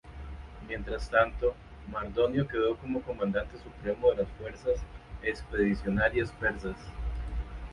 Mientras 0.67 1.11
tanto, 1.11 1.53
Mardonio 1.91 2.47
quedó 2.47 2.75
como 2.77 3.03
comandante 3.03 3.55
supremo 3.59 4.09
de 4.09 4.23
las 4.23 4.29
fuerzas 4.31 4.77
expedicionarias 5.21 6.31
persas. 6.31 6.75